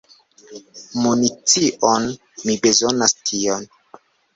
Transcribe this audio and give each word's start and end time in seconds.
Municion! 1.01 2.11
Mi 2.49 2.59
bezonas 2.67 3.19
tion. 3.25 3.73